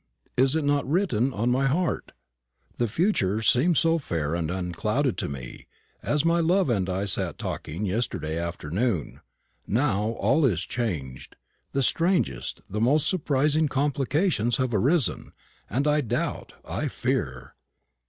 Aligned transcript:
Is 0.35 0.55
it 0.55 0.63
not 0.63 0.89
written 0.89 1.31
on 1.31 1.51
my 1.51 1.67
heart? 1.67 2.13
The 2.77 2.87
future 2.87 3.43
seemed 3.43 3.77
so 3.77 3.99
fair 3.99 4.33
and 4.33 4.49
unclouded 4.49 5.15
to 5.19 5.29
me, 5.29 5.67
as 6.01 6.25
my 6.25 6.39
love 6.39 6.71
and 6.71 6.89
I 6.89 7.05
sat 7.05 7.37
talking 7.37 7.81
together 7.81 7.95
yesterday 7.97 8.39
afternoon. 8.39 9.19
Now 9.67 10.05
all 10.17 10.43
is 10.43 10.61
changed. 10.63 11.35
The 11.73 11.83
strangest, 11.83 12.61
the 12.67 12.81
most 12.81 13.05
surprising 13.07 13.67
complications 13.67 14.57
have 14.57 14.73
arisen; 14.73 15.33
and 15.69 15.87
I 15.87 16.01
doubt, 16.01 16.53
I 16.65 16.87
fear. 16.87 17.53